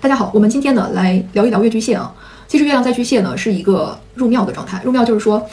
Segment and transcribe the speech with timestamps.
[0.00, 2.10] 大家好，我们今天呢来聊一聊月巨蟹啊。
[2.48, 5.46] 其实月亮在巨蟹呢是一个入庙的状态，入庙就是说。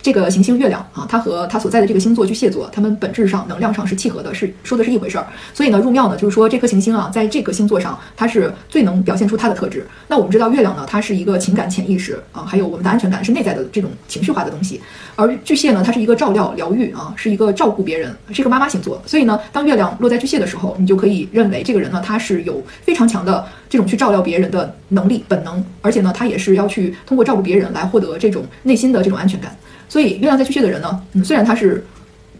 [0.00, 5.26] 这个行星月亮啊，它和它所在的这个星座巨蟹座，它们本质上能量上是契合的，是说的是一回事儿。
[5.52, 9.86] 所以呢，入庙呢，就是说这颗行星啊，在这个星座上，它是最能表现出它的特质。
[10.06, 14.80] 那我们知道月亮呢，它是一个情感潜意识啊，还有我们的安全感是内在的这种情绪化的东西。
[15.16, 19.02] 而巨蟹呢，它是一个照料、疗愈啊，是一个照顾别人，是一个妈妈星座。
[19.04, 29.54] 所以呢，当月亮落在巨蟹的时候，你就可以认为这个人呢，他是有非常强的这种去照料别人的能力、本能，而且呢，他也是要去通过照顾别人来获得这种内心的这种安全感。
[29.88, 31.84] 所以，月亮在巨蟹的人呢，嗯，虽然他是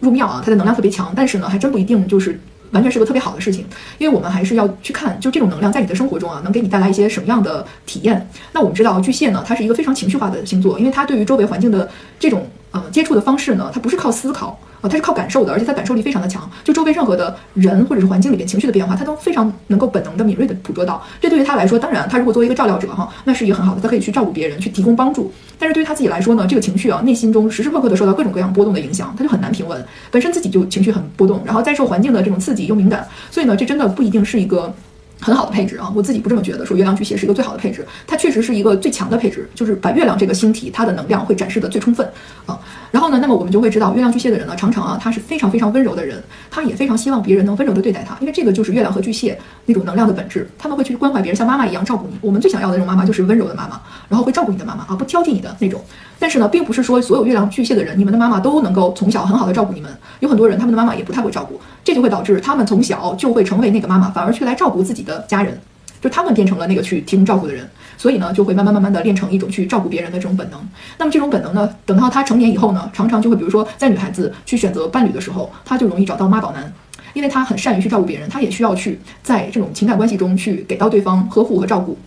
[0.01, 2.39] 入庙啊，他的能量特别强，但是呢，还真不一定就是
[2.73, 3.65] 完全是个特别好的事情。
[3.98, 8.29] 因为我们还是要去看，就这种能量在你的生活中啊，能给你带来一些什么样的体验。
[8.53, 14.59] 那我们知道，巨蟹呢，它是一个非常情绪化的星座，因为它对于周围环境的这种呃接触的方式呢，它不是靠思考。
[14.81, 21.03] 啊，他是靠感受的，而且他感受力非常的强，就周围任何的人或者是环境里边情绪的变化，他都非常能够本能的敏锐的捕捉到。
[21.21, 25.33] 这对于他来说，当然，他如果作为一个照料者哈，那是一个很好的，他可以去照顾别人，去提供帮助。
[25.59, 29.85] 但是对于他自己来说呢，这个情绪啊，内心中时时刻刻的受到各种各样波动的影响，他就很难平稳。
[30.12, 34.73] 本身自己就情绪很波动，然后再受环境的这种刺激又敏感，所以呢，这真的不一定是一个。
[35.20, 36.64] 很好的配置啊，我自己不这么觉得。
[36.64, 42.08] 说月亮巨蟹是一个最好的配置，它确实是一个最强的配置，就是把月亮这个星体它的能量会展示的最充分
[42.47, 42.58] 啊。
[42.91, 52.16] 然后呢，那么我们就会知道，月亮巨蟹的人呢，常常啊，他是非常非常温柔的人，他也非常希望别人能温柔的对待他，因为这个就是月亮和巨蟹那种能量的本质，他们会去关怀别人，像妈妈一样照顾你。
[52.20, 55.83] 我们最想要的那种妈妈就是温柔的妈妈，然后会照顾你的妈妈啊，不挑剔你的那种。
[56.20, 59.91] 但是呢，并不是说所有月亮巨蟹的人，你们的妈妈都能够从小很好的照顾你们。
[60.20, 65.59] 有很多人，他们的妈妈也不太会照顾，这就会导致他们从小就会成为那个妈妈，反而去来照顾自己的家人。
[66.01, 70.69] 就他们变成了那个去提供照顾的人，所以呢，就会慢慢慢慢的练成一种去照顾别人的这种本能。
[70.97, 76.73] 那么这种本能呢，等到他成年以后呢，常常就会，比如说在女孩子去选择伴侣的时候，他就容易找到妈宝男，
[77.14, 81.98] 因为他很善于去照顾别人，他也需要去在这种情感关系中去给到对方呵护和照顾。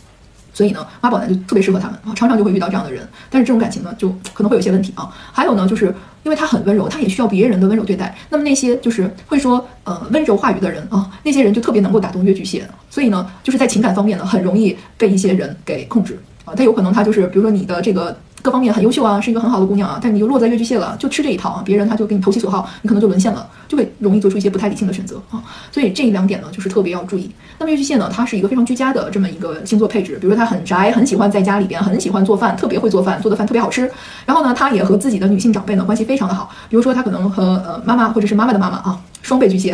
[0.53, 3.05] 所以呢，妈宝男就特别适合他们啊，常常就会遇到这样的人。
[3.29, 5.13] 但是这种感情呢，就可能会有些问题啊。
[5.33, 8.16] 还有呢，就是因为他很温柔，他也需要别人的温柔对待。
[8.29, 12.66] 那么那些就是会说呃温柔话语的人啊，那些人就特别能够打动月巨蟹。
[12.91, 16.53] 所以呢，就是在情感方面呢，很容易被一些人给控制啊。
[16.53, 18.16] 他有可能他就是，比如说你的这个。
[18.44, 25.44] 各方面很优秀啊，是一个很好的姑娘啊，但你又落在月巨蟹了，就吃这一套啊，别人他就给你投其所好，你可能就沦陷了，就会容易做出一些不太理性的选择啊。
[25.72, 27.30] 所以这两点呢，就是特别要注意。
[27.59, 33.88] 那么月巨蟹呢，它是一个非常居家的这么一个星座配置，比如说他很宅，很喜欢在家里边，很喜欢做饭，特别会做饭，做的饭特别好吃。
[34.25, 39.00] 然后呢，他也和自己的女性长辈呢关系非常的好，比如说他可能和呃妈妈或者是妈妈的妈妈啊。
[39.31, 39.74] 双倍巨蟹，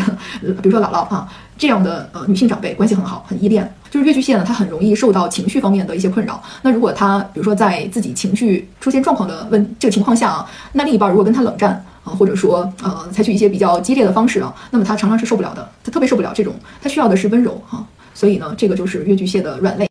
[0.61, 3.67] 比如说姥姥啊这样的呃女性长辈关系很好，很依恋。
[3.89, 6.39] 就是月巨蟹呢，他很容易受到情绪方面的一些困扰。
[6.61, 17.83] 那如果他比如说在自己情绪出现状况的问这个情况下啊，那另一半如果跟他冷战啊，或者说呃采取一些比较激烈的方式啊，那么他常常是受不了的，他特别受不了这种，他需要的是温柔哈。
[18.13, 19.85] 所以呢，这个就是月巨蟹的软肋。